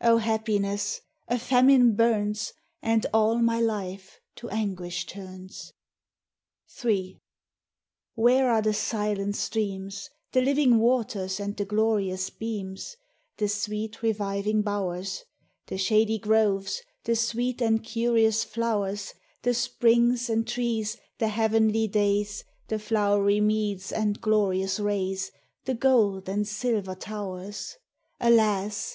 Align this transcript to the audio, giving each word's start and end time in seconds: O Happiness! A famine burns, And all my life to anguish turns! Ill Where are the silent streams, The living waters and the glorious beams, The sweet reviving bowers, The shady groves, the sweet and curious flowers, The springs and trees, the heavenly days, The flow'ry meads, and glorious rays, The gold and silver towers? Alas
O 0.00 0.18
Happiness! 0.18 1.00
A 1.26 1.36
famine 1.36 1.96
burns, 1.96 2.52
And 2.80 3.04
all 3.12 3.40
my 3.40 3.58
life 3.60 4.20
to 4.36 4.48
anguish 4.50 5.04
turns! 5.04 5.72
Ill 6.84 7.14
Where 8.14 8.52
are 8.52 8.62
the 8.62 8.72
silent 8.72 9.34
streams, 9.34 10.10
The 10.30 10.42
living 10.42 10.78
waters 10.78 11.40
and 11.40 11.56
the 11.56 11.64
glorious 11.64 12.30
beams, 12.30 12.96
The 13.38 13.48
sweet 13.48 14.00
reviving 14.00 14.62
bowers, 14.62 15.24
The 15.66 15.76
shady 15.76 16.20
groves, 16.20 16.80
the 17.02 17.16
sweet 17.16 17.60
and 17.60 17.82
curious 17.82 18.44
flowers, 18.44 19.14
The 19.42 19.54
springs 19.54 20.30
and 20.30 20.46
trees, 20.46 20.98
the 21.18 21.26
heavenly 21.30 21.88
days, 21.88 22.44
The 22.68 22.78
flow'ry 22.78 23.40
meads, 23.40 23.90
and 23.90 24.20
glorious 24.20 24.78
rays, 24.78 25.32
The 25.64 25.74
gold 25.74 26.28
and 26.28 26.46
silver 26.46 26.94
towers? 26.94 27.76
Alas 28.20 28.92